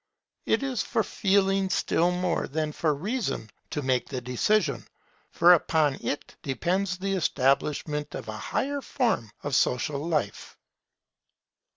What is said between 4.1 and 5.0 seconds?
decision;